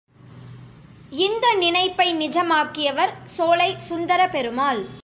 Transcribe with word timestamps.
இந்த 1.25 1.53
நினைப்பை 1.53 2.07
நிஜமாக்கியவர் 2.15 3.13
சோலை 3.23 3.75
சுந்தரபெருமாள். 3.89 4.83